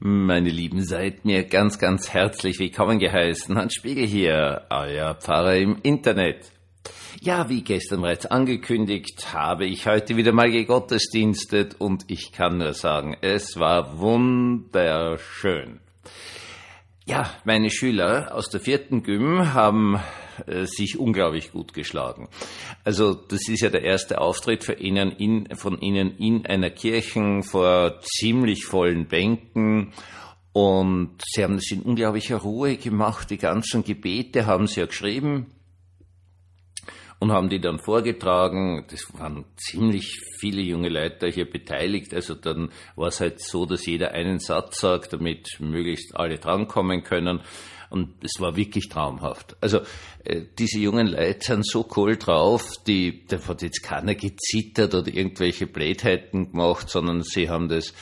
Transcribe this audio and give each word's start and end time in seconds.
Meine 0.00 0.50
Lieben, 0.50 0.84
seid 0.84 1.24
mir 1.24 1.42
ganz, 1.42 1.80
ganz 1.80 2.10
herzlich 2.10 2.60
willkommen 2.60 3.00
geheißen. 3.00 3.56
Hans 3.58 3.74
Spiegel 3.74 4.06
hier, 4.06 4.62
euer 4.70 5.16
Pfarrer 5.16 5.56
im 5.56 5.76
Internet. 5.82 6.52
Ja, 7.20 7.48
wie 7.48 7.62
gestern 7.62 8.02
bereits 8.02 8.24
angekündigt, 8.24 9.34
habe 9.34 9.66
ich 9.66 9.88
heute 9.88 10.16
wieder 10.16 10.30
mal 10.30 10.52
gegottesdienstet 10.52 11.80
und 11.80 12.04
ich 12.06 12.30
kann 12.30 12.58
nur 12.58 12.74
sagen, 12.74 13.16
es 13.22 13.58
war 13.58 13.98
wunderschön. 13.98 15.80
Ja, 17.08 17.30
meine 17.44 17.70
Schüler 17.70 18.34
aus 18.34 18.50
der 18.50 18.60
vierten 18.60 19.02
Gym 19.02 19.54
haben 19.54 19.98
äh, 20.46 20.66
sich 20.66 20.98
unglaublich 20.98 21.52
gut 21.52 21.72
geschlagen. 21.72 22.28
Also 22.84 23.14
das 23.14 23.48
ist 23.48 23.62
ja 23.62 23.70
der 23.70 23.82
erste 23.82 24.20
Auftritt 24.20 24.62
für 24.62 24.74
ihnen 24.74 25.12
in, 25.12 25.56
von 25.56 25.80
ihnen 25.80 26.18
in 26.18 26.44
einer 26.44 26.68
Kirche 26.68 27.40
vor 27.44 27.98
ziemlich 28.02 28.66
vollen 28.66 29.06
Bänken 29.06 29.94
und 30.52 31.16
sie 31.26 31.44
haben 31.44 31.54
das 31.56 31.70
in 31.70 31.80
unglaublicher 31.80 32.36
Ruhe 32.36 32.76
gemacht. 32.76 33.30
Die 33.30 33.38
ganzen 33.38 33.84
Gebete 33.84 34.44
haben 34.44 34.66
sie 34.66 34.80
ja 34.80 34.86
geschrieben 34.86 35.46
und 37.20 37.32
haben 37.32 37.48
die 37.48 37.60
dann 37.60 37.78
vorgetragen. 37.78 38.84
Das 38.90 39.06
waren 39.18 39.44
ziemlich 39.56 40.20
viele 40.38 40.62
junge 40.62 40.88
Leute 40.88 41.28
hier 41.28 41.50
beteiligt. 41.50 42.14
Also 42.14 42.34
dann 42.34 42.70
war 42.96 43.08
es 43.08 43.20
halt 43.20 43.40
so, 43.40 43.66
dass 43.66 43.86
jeder 43.86 44.12
einen 44.12 44.38
Satz 44.38 44.80
sagt, 44.80 45.12
damit 45.12 45.58
möglichst 45.58 46.14
alle 46.14 46.38
drankommen 46.38 47.02
können. 47.02 47.40
Und 47.90 48.22
es 48.22 48.38
war 48.38 48.54
wirklich 48.54 48.88
traumhaft. 48.88 49.56
Also 49.62 49.80
äh, 50.24 50.42
diese 50.58 50.78
jungen 50.78 51.06
Leute 51.06 51.38
sind 51.40 51.66
so 51.66 51.88
cool 51.96 52.16
drauf, 52.16 52.70
die, 52.86 53.24
da 53.26 53.38
hat 53.48 53.62
jetzt 53.62 53.82
keiner 53.82 54.14
gezittert 54.14 54.94
oder 54.94 55.08
irgendwelche 55.08 55.66
Blödheiten 55.66 56.52
gemacht, 56.52 56.90
sondern 56.90 57.22
sie 57.22 57.48
haben 57.48 57.68
das 57.68 57.94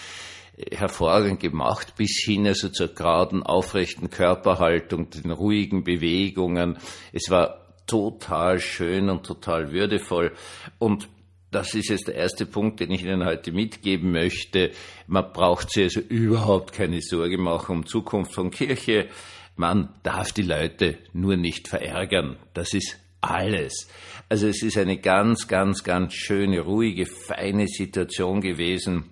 hervorragend 0.73 1.41
gemacht, 1.41 1.95
bis 1.97 2.23
hin 2.25 2.47
also 2.47 2.69
zur 2.69 2.89
geraden, 2.89 3.43
aufrechten 3.43 4.11
Körperhaltung, 4.11 5.11
den 5.11 5.31
ruhigen 5.31 5.85
Bewegungen. 5.85 6.79
Es 7.13 7.31
war 7.31 7.66
total 7.87 8.61
schön 8.61 9.09
und 9.09 9.25
total 9.25 9.73
würdevoll. 9.73 10.33
Und 10.79 11.09
das 11.51 11.75
ist 11.75 11.89
jetzt 11.89 12.09
der 12.09 12.17
erste 12.17 12.45
Punkt, 12.45 12.81
den 12.81 12.91
ich 12.91 13.03
Ihnen 13.03 13.25
heute 13.25 13.53
mitgeben 13.53 14.13
möchte. 14.13 14.73
Man 15.07 15.33
braucht 15.33 15.71
sich 15.71 15.85
also 15.85 16.01
überhaupt 16.01 16.73
keine 16.73 17.01
Sorge 17.01 17.39
machen 17.39 17.77
um 17.77 17.87
Zukunft 17.87 18.35
von 18.35 18.51
Kirche. 18.51 19.09
Man 19.55 19.89
darf 20.03 20.33
die 20.33 20.43
Leute 20.43 20.99
nur 21.13 21.37
nicht 21.37 21.69
verärgern. 21.69 22.37
Das 22.53 22.75
ist 22.75 22.99
alles. 23.21 23.89
Also 24.29 24.49
es 24.49 24.63
ist 24.63 24.77
eine 24.77 24.99
ganz, 24.99 25.49
ganz, 25.49 25.83
ganz 25.85 26.15
schöne, 26.15 26.61
ruhige, 26.61 27.07
feine 27.07 27.69
Situation 27.69 28.41
gewesen, 28.41 29.05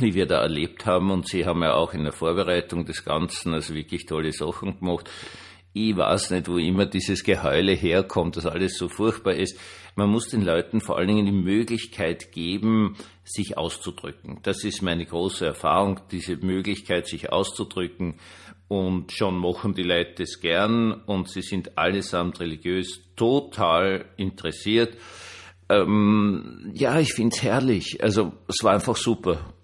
die 0.00 0.14
wir 0.14 0.26
da 0.26 0.42
erlebt 0.42 0.84
haben. 0.84 1.10
Und 1.10 1.28
Sie 1.28 1.46
haben 1.46 1.62
ja 1.62 1.74
auch 1.74 1.94
in 1.94 2.02
der 2.02 2.12
Vorbereitung 2.12 2.84
des 2.84 3.04
Ganzen 3.04 3.54
also 3.54 3.74
wirklich 3.74 4.04
tolle 4.04 4.32
Sachen 4.32 4.78
gemacht 4.78 5.08
ich 5.74 5.96
weiß 5.96 6.30
nicht, 6.30 6.48
wo 6.48 6.58
immer 6.58 6.86
dieses 6.86 7.24
Geheule 7.24 7.72
herkommt, 7.72 8.36
dass 8.36 8.46
alles 8.46 8.76
so 8.76 8.88
furchtbar 8.88 9.34
ist. 9.34 9.58
Man 9.96 10.10
muss 10.10 10.28
den 10.28 10.42
Leuten 10.42 10.80
vor 10.80 10.98
allen 10.98 11.08
Dingen 11.08 11.26
die 11.26 11.32
Möglichkeit 11.32 12.32
geben, 12.32 12.96
sich 13.24 13.56
auszudrücken. 13.56 14.40
Das 14.42 14.64
ist 14.64 14.82
meine 14.82 15.06
große 15.06 15.46
Erfahrung, 15.46 16.00
diese 16.10 16.36
Möglichkeit, 16.36 17.06
sich 17.06 17.32
auszudrücken. 17.32 18.14
Und 18.68 19.12
schon 19.12 19.36
machen 19.38 19.74
die 19.74 19.82
Leute 19.82 20.22
es 20.22 20.40
gern 20.40 20.92
und 20.92 21.28
sie 21.28 21.42
sind 21.42 21.76
allesamt 21.76 22.40
religiös 22.40 23.02
total 23.16 24.06
interessiert. 24.16 24.96
Ähm, 25.68 26.70
ja, 26.72 26.98
ich 26.98 27.12
finde 27.12 27.34
es 27.36 27.42
herrlich. 27.42 28.02
Also 28.02 28.32
es 28.48 28.62
war 28.62 28.74
einfach 28.74 28.96
super. 28.96 29.54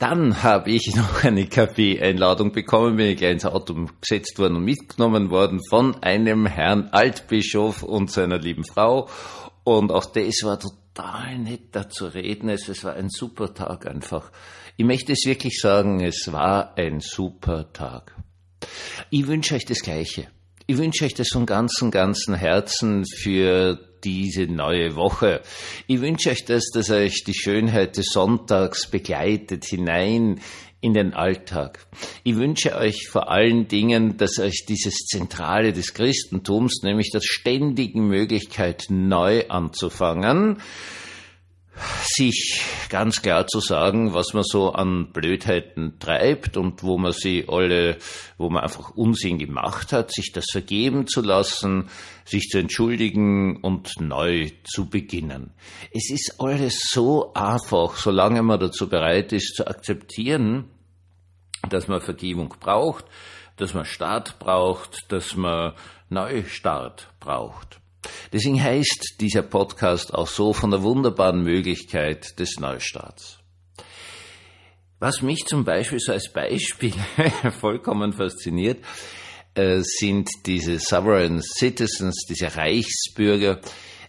Dann 0.00 0.42
habe 0.42 0.70
ich 0.70 0.92
noch 0.96 1.24
eine 1.24 1.46
Kaffee-Einladung 1.46 2.52
bekommen, 2.52 2.96
bin 2.96 3.08
ich 3.08 3.22
ins 3.22 3.44
Auto 3.44 3.86
gesetzt 4.00 4.38
worden 4.38 4.56
und 4.56 4.64
mitgenommen 4.64 5.30
worden 5.30 5.60
von 5.68 6.02
einem 6.02 6.46
Herrn 6.46 6.88
Altbischof 6.90 7.82
und 7.82 8.10
seiner 8.10 8.38
lieben 8.38 8.64
Frau. 8.64 9.10
Und 9.62 9.92
auch 9.92 10.06
das 10.06 10.42
war 10.42 10.58
total 10.58 11.38
nett 11.38 11.68
da 11.72 11.88
zu 11.88 12.06
reden. 12.06 12.48
Es 12.48 12.82
war 12.82 12.94
ein 12.94 13.10
super 13.10 13.52
Tag 13.52 13.86
einfach. 13.86 14.32
Ich 14.78 14.86
möchte 14.86 15.12
es 15.12 15.26
wirklich 15.26 15.60
sagen, 15.60 16.00
es 16.00 16.32
war 16.32 16.78
ein 16.78 17.00
super 17.00 17.70
Tag. 17.70 18.16
Ich 19.10 19.26
wünsche 19.26 19.54
euch 19.54 19.66
das 19.66 19.80
Gleiche. 19.80 20.28
Ich 20.70 20.78
wünsche 20.78 21.04
euch 21.04 21.14
das 21.14 21.30
von 21.32 21.46
ganzem, 21.46 21.90
ganzem 21.90 22.36
Herzen 22.36 23.04
für 23.04 23.76
diese 24.04 24.46
neue 24.46 24.94
Woche. 24.94 25.42
Ich 25.88 26.00
wünsche 26.00 26.30
euch 26.30 26.44
das, 26.44 26.62
dass 26.72 26.90
euch 26.90 27.24
die 27.24 27.34
Schönheit 27.34 27.96
des 27.96 28.06
Sonntags 28.12 28.88
begleitet 28.88 29.64
hinein 29.64 30.40
in 30.80 30.94
den 30.94 31.12
Alltag. 31.12 31.84
Ich 32.22 32.36
wünsche 32.36 32.76
euch 32.76 33.08
vor 33.08 33.32
allen 33.32 33.66
Dingen, 33.66 34.16
dass 34.16 34.38
euch 34.38 34.64
dieses 34.68 34.94
Zentrale 35.06 35.72
des 35.72 35.92
Christentums, 35.92 36.84
nämlich 36.84 37.10
der 37.10 37.20
ständigen 37.20 38.06
Möglichkeit 38.06 38.84
neu 38.90 39.48
anzufangen, 39.48 40.58
sich 42.04 42.64
ganz 42.88 43.22
klar 43.22 43.46
zu 43.46 43.60
sagen, 43.60 44.14
was 44.14 44.32
man 44.34 44.42
so 44.44 44.72
an 44.72 45.12
Blödheiten 45.12 45.98
treibt 45.98 46.56
und 46.56 46.82
wo 46.82 46.98
man 46.98 47.12
sie 47.12 47.46
alle, 47.48 47.98
wo 48.38 48.50
man 48.50 48.62
einfach 48.62 48.90
Unsinn 48.90 49.38
gemacht 49.38 49.92
hat, 49.92 50.12
sich 50.12 50.32
das 50.32 50.46
vergeben 50.50 51.06
zu 51.06 51.22
lassen, 51.22 51.88
sich 52.24 52.48
zu 52.48 52.58
entschuldigen 52.58 53.56
und 53.62 54.00
neu 54.00 54.50
zu 54.64 54.88
beginnen. 54.88 55.52
Es 55.92 56.10
ist 56.10 56.36
alles 56.38 56.80
so 56.90 57.32
einfach, 57.34 57.96
solange 57.96 58.42
man 58.42 58.60
dazu 58.60 58.88
bereit 58.88 59.32
ist 59.32 59.56
zu 59.56 59.66
akzeptieren, 59.66 60.70
dass 61.68 61.88
man 61.88 62.00
Vergebung 62.00 62.54
braucht, 62.60 63.04
dass 63.56 63.74
man 63.74 63.84
Start 63.84 64.38
braucht, 64.38 65.12
dass 65.12 65.36
man 65.36 65.74
Neustart 66.08 67.08
braucht. 67.20 67.80
Deswegen 68.32 68.62
heißt 68.62 69.16
dieser 69.20 69.42
Podcast 69.42 70.14
auch 70.14 70.28
so 70.28 70.52
von 70.52 70.70
der 70.70 70.82
wunderbaren 70.82 71.42
Möglichkeit 71.42 72.38
des 72.38 72.58
Neustarts. 72.60 73.38
Was 75.00 75.22
mich 75.22 75.46
zum 75.46 75.64
Beispiel 75.64 75.98
so 75.98 76.12
als 76.12 76.30
Beispiel 76.32 76.92
vollkommen 77.60 78.12
fasziniert, 78.12 78.84
äh, 79.54 79.80
sind 79.80 80.28
diese 80.46 80.78
Sovereign 80.78 81.40
Citizens, 81.42 82.26
diese 82.28 82.54
Reichsbürger, 82.54 83.60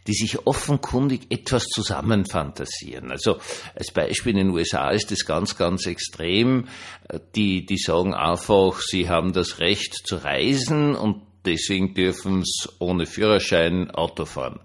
die 0.08 0.14
sich 0.14 0.46
offenkundig 0.46 1.32
etwas 1.32 1.66
zusammenfantasieren. 1.66 3.12
Also 3.12 3.38
als 3.76 3.92
Beispiel 3.92 4.32
in 4.32 4.48
den 4.48 4.50
USA 4.50 4.90
ist 4.90 5.12
das 5.12 5.26
ganz, 5.26 5.58
ganz 5.58 5.86
extrem. 5.86 6.68
Äh, 7.08 7.20
die, 7.36 7.66
die 7.66 7.78
sagen 7.78 8.14
einfach, 8.14 8.82
sie 8.82 9.10
haben 9.10 9.34
das 9.34 9.60
Recht 9.60 9.96
zu 10.06 10.18
reisen 10.18 10.96
und 10.96 11.22
deswegen 11.46 11.94
dürfen 11.94 12.44
sie 12.44 12.70
ohne 12.80 13.06
Führerschein 13.06 13.92
Auto 13.92 14.26
fahren. 14.26 14.60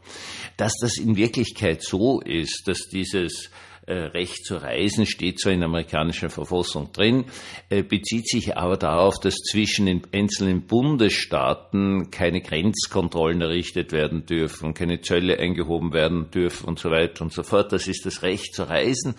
Dass 0.56 0.72
das 0.80 0.98
in 0.98 1.16
Wirklichkeit 1.16 1.82
so 1.82 2.20
ist, 2.20 2.62
dass 2.66 2.88
dieses 2.88 3.50
äh, 3.86 3.94
Recht 3.94 4.44
zu 4.44 4.56
reisen 4.56 5.06
steht 5.06 5.38
zwar 5.38 5.52
in 5.52 5.60
der 5.60 5.68
amerikanischen 5.68 6.28
Verfassung 6.28 6.90
drin, 6.92 7.26
äh, 7.68 7.82
bezieht 7.82 8.28
sich 8.28 8.56
aber 8.56 8.76
darauf, 8.76 9.14
dass 9.20 9.36
zwischen 9.36 9.86
den 9.86 10.02
einzelnen 10.12 10.62
Bundesstaaten 10.66 12.10
keine 12.10 12.40
Grenzkontrollen 12.40 13.40
errichtet 13.40 13.92
werden 13.92 14.26
dürfen, 14.26 14.74
keine 14.74 15.02
Zölle 15.02 15.38
eingehoben 15.38 15.92
werden 15.92 16.30
dürfen 16.32 16.66
und 16.66 16.80
so 16.80 16.90
weiter 16.90 17.22
und 17.22 17.32
so 17.32 17.44
fort. 17.44 17.72
Das 17.72 17.86
ist 17.86 18.06
das 18.06 18.22
Recht 18.22 18.54
zu 18.54 18.68
reisen. 18.68 19.14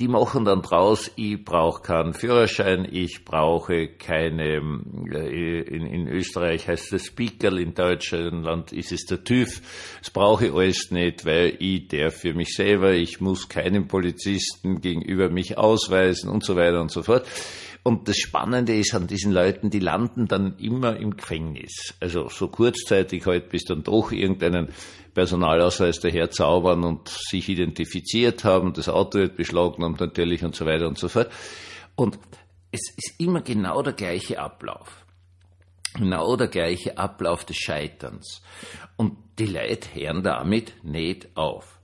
Die 0.00 0.08
machen 0.08 0.46
dann 0.46 0.62
draus, 0.62 1.10
ich 1.16 1.44
brauche 1.44 1.82
keinen 1.82 2.14
Führerschein, 2.14 2.88
ich 2.90 3.26
brauche 3.26 3.86
keine, 3.86 4.62
äh, 5.12 5.60
in, 5.60 5.84
in 5.84 6.08
Österreich 6.08 6.68
heißt 6.68 6.90
das 6.90 7.04
Spiekerl, 7.04 7.58
in 7.58 7.74
Deutschland 7.74 8.72
ist 8.72 8.92
es 8.92 9.04
der 9.04 9.24
TÜV. 9.24 9.60
Das 9.98 10.08
brauche 10.08 10.46
ich 10.46 10.54
alles 10.54 10.90
nicht, 10.90 11.26
weil 11.26 11.54
ich 11.58 11.88
der 11.88 12.10
für 12.10 12.32
mich 12.32 12.54
selber, 12.54 12.94
ich 12.94 13.20
muss 13.20 13.50
keinen 13.50 13.88
Polizisten 13.88 14.80
gegenüber 14.80 15.28
mich 15.28 15.58
ausweisen 15.58 16.30
und 16.30 16.46
so 16.46 16.56
weiter 16.56 16.80
und 16.80 16.90
so 16.90 17.02
fort. 17.02 17.26
Und 17.82 18.08
das 18.08 18.18
Spannende 18.18 18.76
ist 18.76 18.94
an 18.94 19.06
diesen 19.06 19.32
Leuten, 19.32 19.70
die 19.70 19.78
landen 19.78 20.28
dann 20.28 20.56
immer 20.58 20.96
im 20.96 21.16
Gefängnis. 21.16 21.94
Also 21.98 22.28
so 22.28 22.48
kurzzeitig 22.48 23.24
halt, 23.24 23.48
bis 23.48 23.64
dann 23.64 23.82
doch 23.82 24.12
irgendeinen 24.12 24.68
Personalausweis 25.14 25.98
daherzaubern 26.00 26.84
und 26.84 27.08
sich 27.08 27.48
identifiziert 27.48 28.44
haben, 28.44 28.74
das 28.74 28.88
Auto 28.88 29.18
wird 29.18 29.36
beschlagnahmt 29.36 30.00
natürlich 30.00 30.44
und 30.44 30.54
so 30.54 30.66
weiter 30.66 30.86
und 30.88 30.98
so 30.98 31.08
fort. 31.08 31.30
Und 31.96 32.18
es 32.70 32.92
ist 32.96 33.14
immer 33.18 33.40
genau 33.40 33.82
der 33.82 33.94
gleiche 33.94 34.38
Ablauf. 34.38 35.04
Genau 35.94 36.36
der 36.36 36.48
gleiche 36.48 36.98
Ablauf 36.98 37.44
des 37.44 37.56
Scheiterns. 37.56 38.42
Und 38.96 39.16
die 39.38 39.46
Leute 39.46 39.92
hören 39.94 40.22
damit 40.22 40.84
nicht 40.84 41.36
auf. 41.36 41.79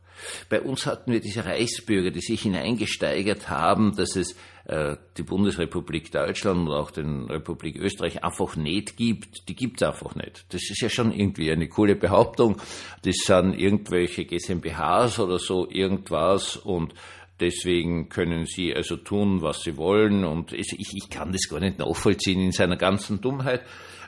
Bei 0.49 0.61
uns 0.61 0.87
hatten 0.87 1.13
wir 1.13 1.21
diese 1.21 1.45
Reichsbürger, 1.45 2.11
die 2.11 2.21
sich 2.21 2.43
hineingesteigert 2.43 3.49
haben, 3.49 3.95
dass 3.97 4.17
es 4.17 4.37
äh, 4.67 4.97
die 5.17 5.23
Bundesrepublik 5.23 6.11
Deutschland 6.11 6.69
und 6.69 6.75
auch 6.75 6.91
den 6.91 7.25
Republik 7.25 7.77
Österreich 7.77 8.25
einfach 8.25 8.57
nicht 8.57 8.97
gibt. 8.97 9.49
Die 9.49 9.55
gibt 9.55 9.81
es 9.81 9.89
einfach 9.89 10.15
nicht. 10.15 10.45
Das 10.51 10.63
ist 10.63 10.81
ja 10.81 10.89
schon 10.89 11.13
irgendwie 11.13 11.51
eine 11.51 11.69
coole 11.69 11.97
Behauptung. 11.97 12.57
Das 13.03 13.17
sind 13.25 13.55
irgendwelche 13.55 14.25
GmbHs 14.25 15.19
oder 15.21 15.39
so 15.39 15.69
irgendwas 15.71 16.57
und 16.57 16.95
Deswegen 17.39 18.09
können 18.09 18.47
sie 18.47 18.75
also 18.75 18.97
tun, 18.97 19.43
was 19.43 19.61
sie 19.61 19.77
wollen. 19.77 20.25
Und 20.25 20.53
ich, 20.53 20.75
ich 20.79 21.11
kann 21.11 21.33
das 21.33 21.49
gar 21.49 21.61
nicht 21.61 21.79
nachvollziehen 21.79 22.41
in 22.41 22.53
seiner 22.53 22.77
ganzen 22.77 23.21
Dummheit. 23.21 23.63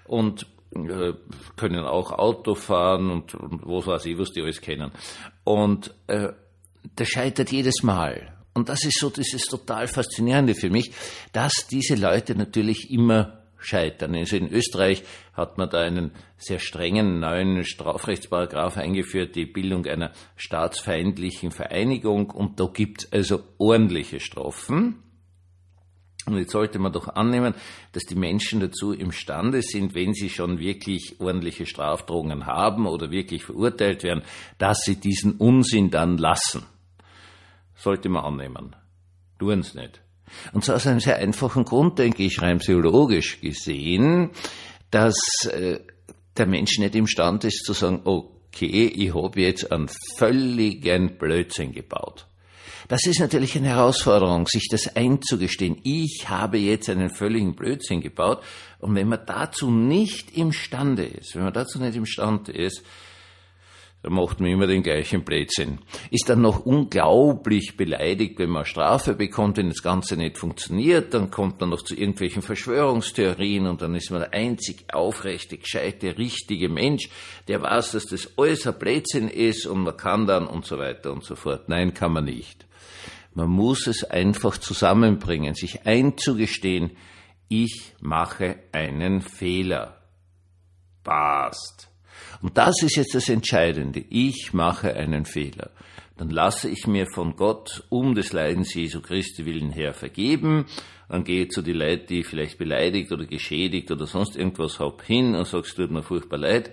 Und 0.06 0.46
können 1.56 1.84
auch 1.84 2.12
Auto 2.12 2.54
fahren 2.54 3.10
und, 3.10 3.34
und 3.34 3.62
was 3.64 3.86
weiß 3.86 4.06
ich, 4.06 4.18
was 4.18 4.32
die 4.32 4.42
alles 4.42 4.60
kennen. 4.60 4.92
Und 5.44 5.94
äh, 6.06 6.28
das 6.96 7.08
scheitert 7.08 7.50
jedes 7.50 7.82
Mal. 7.82 8.34
Und 8.54 8.68
das 8.68 8.84
ist 8.84 8.98
so 8.98 9.10
dieses 9.10 9.42
total 9.42 9.86
Faszinierende 9.86 10.54
für 10.54 10.70
mich, 10.70 10.92
dass 11.32 11.66
diese 11.70 11.94
Leute 11.94 12.34
natürlich 12.34 12.90
immer 12.90 13.38
scheitern. 13.58 14.14
Also 14.14 14.36
in 14.36 14.52
Österreich 14.52 15.04
hat 15.32 15.58
man 15.58 15.70
da 15.70 15.80
einen 15.80 16.12
sehr 16.36 16.58
strengen 16.58 17.20
neuen 17.20 17.64
Strafrechtsparagraph 17.64 18.76
eingeführt, 18.76 19.34
die 19.36 19.46
Bildung 19.46 19.86
einer 19.86 20.12
staatsfeindlichen 20.36 21.50
Vereinigung. 21.50 22.30
Und 22.30 22.60
da 22.60 22.66
gibt's 22.66 23.12
also 23.12 23.40
ordentliche 23.58 24.20
Strafen. 24.20 25.02
Und 26.32 26.38
jetzt 26.38 26.52
sollte 26.52 26.78
man 26.78 26.92
doch 26.92 27.08
annehmen, 27.08 27.54
dass 27.92 28.04
die 28.04 28.14
Menschen 28.14 28.60
dazu 28.60 28.92
imstande 28.92 29.62
sind, 29.62 29.94
wenn 29.94 30.14
sie 30.14 30.30
schon 30.30 30.58
wirklich 30.58 31.20
ordentliche 31.20 31.66
Strafdrohungen 31.66 32.46
haben 32.46 32.86
oder 32.86 33.10
wirklich 33.10 33.44
verurteilt 33.44 34.02
werden, 34.02 34.22
dass 34.58 34.80
sie 34.80 34.96
diesen 34.96 35.32
Unsinn 35.32 35.90
dann 35.90 36.18
lassen. 36.18 36.64
Sollte 37.76 38.08
man 38.08 38.24
annehmen. 38.24 38.76
Tun 39.38 39.60
es 39.60 39.74
nicht. 39.74 40.00
Und 40.52 40.64
zwar 40.64 40.76
aus 40.76 40.86
einem 40.86 41.00
sehr 41.00 41.16
einfachen 41.16 41.64
Grund, 41.64 41.98
denke 41.98 42.22
ich, 42.24 42.42
rein 42.42 42.58
psychologisch 42.58 43.40
gesehen, 43.40 44.30
dass 44.90 45.16
äh, 45.50 45.80
der 46.36 46.46
Mensch 46.46 46.78
nicht 46.78 46.94
imstande 46.94 47.48
ist 47.48 47.64
zu 47.64 47.72
sagen, 47.72 48.00
okay, 48.04 48.86
ich 48.94 49.14
habe 49.14 49.40
jetzt 49.40 49.70
einen 49.72 49.88
völligen 50.16 51.18
Blödsinn 51.18 51.72
gebaut. 51.72 52.26
Das 52.88 53.06
ist 53.06 53.20
natürlich 53.20 53.56
eine 53.56 53.68
Herausforderung, 53.68 54.46
sich 54.46 54.68
das 54.70 54.96
einzugestehen. 54.96 55.78
Ich 55.82 56.28
habe 56.28 56.58
jetzt 56.58 56.88
einen 56.88 57.10
völligen 57.10 57.54
Blödsinn 57.54 58.00
gebaut. 58.00 58.42
Und 58.78 58.94
wenn 58.94 59.08
man 59.08 59.20
dazu 59.26 59.70
nicht 59.70 60.36
imstande 60.36 61.04
ist, 61.04 61.34
wenn 61.34 61.44
man 61.44 61.52
dazu 61.52 61.78
nicht 61.78 61.96
imstande 61.96 62.52
ist, 62.52 62.82
dann 64.02 64.12
macht 64.12 64.38
man 64.38 64.50
immer 64.50 64.68
den 64.68 64.84
gleichen 64.84 65.24
Blödsinn. 65.24 65.80
Ist 66.10 66.28
dann 66.28 66.40
noch 66.40 66.64
unglaublich 66.64 67.76
beleidigt, 67.76 68.38
wenn 68.38 68.50
man 68.50 68.64
Strafe 68.64 69.14
bekommt, 69.14 69.56
wenn 69.56 69.70
das 69.70 69.82
Ganze 69.82 70.16
nicht 70.16 70.38
funktioniert, 70.38 71.14
dann 71.14 71.30
kommt 71.30 71.60
man 71.60 71.70
noch 71.70 71.82
zu 71.82 71.96
irgendwelchen 71.96 72.42
Verschwörungstheorien 72.42 73.66
und 73.66 73.82
dann 73.82 73.96
ist 73.96 74.10
man 74.10 74.20
der 74.20 74.32
einzig 74.32 74.84
aufrechte, 74.92 75.58
gescheite, 75.58 76.16
richtige 76.16 76.68
Mensch, 76.68 77.08
der 77.48 77.60
weiß, 77.60 77.92
dass 77.92 78.06
das 78.06 78.38
alles 78.38 78.66
ein 78.68 78.78
Blödsinn 78.78 79.28
ist 79.28 79.66
und 79.66 79.82
man 79.82 79.96
kann 79.96 80.26
dann 80.26 80.46
und 80.46 80.64
so 80.64 80.78
weiter 80.78 81.12
und 81.12 81.24
so 81.24 81.34
fort. 81.34 81.68
Nein, 81.68 81.92
kann 81.92 82.12
man 82.12 82.26
nicht. 82.26 82.66
Man 83.34 83.50
muss 83.50 83.88
es 83.88 84.04
einfach 84.04 84.58
zusammenbringen, 84.58 85.54
sich 85.54 85.86
einzugestehen, 85.86 86.92
ich 87.48 87.94
mache 88.00 88.56
einen 88.72 89.22
Fehler. 89.22 90.02
Passt. 91.02 91.87
Und 92.40 92.56
das 92.56 92.82
ist 92.82 92.96
jetzt 92.96 93.14
das 93.14 93.28
Entscheidende. 93.28 94.04
Ich 94.08 94.52
mache 94.52 94.94
einen 94.94 95.24
Fehler. 95.24 95.70
Dann 96.16 96.30
lasse 96.30 96.68
ich 96.68 96.86
mir 96.86 97.06
von 97.06 97.36
Gott 97.36 97.84
um 97.88 98.14
des 98.14 98.32
Leidens 98.32 98.74
Jesu 98.74 99.00
Christi 99.00 99.46
willen 99.46 99.70
her 99.70 99.94
vergeben. 99.94 100.66
Dann 101.08 101.24
gehe 101.24 101.44
ich 101.44 101.50
zu 101.50 101.62
die 101.62 101.72
Leute, 101.72 102.06
die 102.06 102.20
ich 102.20 102.26
vielleicht 102.26 102.58
beleidigt 102.58 103.12
oder 103.12 103.24
geschädigt 103.24 103.90
oder 103.90 104.06
sonst 104.06 104.36
irgendwas 104.36 104.78
hab, 104.80 105.02
hin 105.02 105.34
und 105.34 105.46
sage, 105.46 105.66
es 105.66 105.74
tut 105.74 105.90
mir 105.90 106.02
furchtbar 106.02 106.38
leid. 106.38 106.72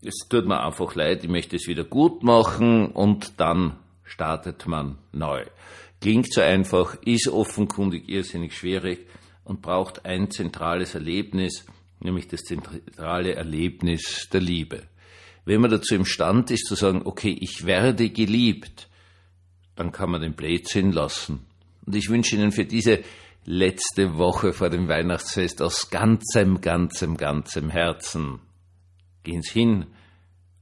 Es 0.00 0.26
tut 0.28 0.46
mir 0.46 0.64
einfach 0.64 0.94
leid, 0.94 1.22
ich 1.22 1.30
möchte 1.30 1.56
es 1.56 1.68
wieder 1.68 1.84
gut 1.84 2.22
machen 2.22 2.86
und 2.86 3.40
dann 3.40 3.78
startet 4.04 4.66
man 4.66 4.98
neu. 5.12 5.44
Klingt 6.00 6.32
so 6.32 6.40
einfach, 6.40 6.96
ist 7.04 7.28
offenkundig 7.28 8.08
irrsinnig 8.08 8.56
schwierig 8.56 9.06
und 9.44 9.62
braucht 9.62 10.04
ein 10.04 10.30
zentrales 10.30 10.94
Erlebnis, 10.94 11.64
nämlich 12.02 12.28
das 12.28 12.40
zentrale 12.42 13.34
Erlebnis 13.34 14.28
der 14.32 14.40
Liebe. 14.40 14.82
Wenn 15.44 15.60
man 15.60 15.70
dazu 15.70 15.94
imstand 15.94 16.50
ist 16.50 16.66
zu 16.66 16.74
sagen, 16.74 17.02
okay, 17.04 17.36
ich 17.40 17.66
werde 17.66 18.10
geliebt, 18.10 18.88
dann 19.76 19.92
kann 19.92 20.10
man 20.10 20.20
den 20.20 20.34
Blödsinn 20.34 20.92
lassen. 20.92 21.46
Und 21.84 21.96
ich 21.96 22.08
wünsche 22.08 22.36
Ihnen 22.36 22.52
für 22.52 22.64
diese 22.64 23.02
letzte 23.44 24.16
Woche 24.16 24.52
vor 24.52 24.70
dem 24.70 24.88
Weihnachtsfest 24.88 25.62
aus 25.62 25.90
ganzem, 25.90 26.60
ganzem, 26.60 27.16
ganzem 27.16 27.70
Herzen, 27.70 28.40
gehen 29.24 29.42
Sie 29.42 29.60
hin 29.60 29.86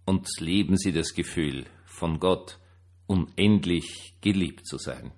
und 0.06 0.28
leben 0.40 0.76
Sie 0.76 0.92
das 0.92 1.14
Gefühl 1.14 1.66
von 1.84 2.20
Gott, 2.20 2.58
unendlich 3.06 4.14
geliebt 4.22 4.66
zu 4.66 4.78
sein. 4.78 5.12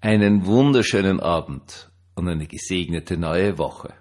Einen 0.00 0.46
wunderschönen 0.46 1.18
Abend 1.18 1.90
und 2.14 2.28
eine 2.28 2.46
gesegnete 2.46 3.16
neue 3.16 3.58
Woche. 3.58 3.94